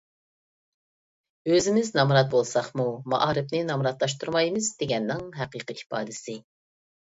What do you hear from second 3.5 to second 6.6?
نامراتلاشتۇرمايمىز دېگەننىڭ ھەقىقىي ئىپادىسى